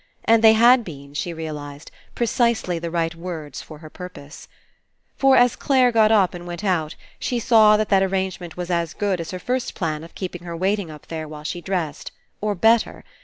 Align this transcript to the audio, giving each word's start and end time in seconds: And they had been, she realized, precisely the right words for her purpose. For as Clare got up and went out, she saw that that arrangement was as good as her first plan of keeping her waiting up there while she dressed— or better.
And 0.25 0.43
they 0.43 0.53
had 0.53 0.83
been, 0.83 1.13
she 1.13 1.31
realized, 1.31 1.91
precisely 2.15 2.79
the 2.79 2.89
right 2.89 3.13
words 3.13 3.61
for 3.61 3.77
her 3.77 3.89
purpose. 3.91 4.47
For 5.15 5.37
as 5.37 5.55
Clare 5.55 5.91
got 5.91 6.11
up 6.11 6.33
and 6.33 6.47
went 6.47 6.63
out, 6.63 6.95
she 7.19 7.37
saw 7.39 7.77
that 7.77 7.89
that 7.89 8.01
arrangement 8.01 8.57
was 8.57 8.71
as 8.71 8.95
good 8.95 9.21
as 9.21 9.29
her 9.29 9.37
first 9.37 9.75
plan 9.75 10.03
of 10.03 10.15
keeping 10.15 10.41
her 10.43 10.57
waiting 10.57 10.89
up 10.89 11.05
there 11.05 11.27
while 11.27 11.43
she 11.43 11.61
dressed— 11.61 12.11
or 12.41 12.55
better. 12.55 13.03